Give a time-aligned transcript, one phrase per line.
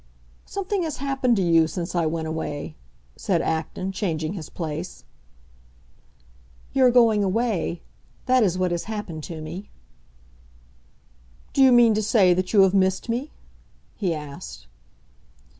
[0.47, 2.75] "Something has happened to you since I went away,"
[3.15, 5.03] said Acton, changing his place.
[6.73, 9.69] "Your going away—that is what has happened to me."
[11.53, 13.29] "Do you mean to say that you have missed me?"
[13.95, 14.65] he asked.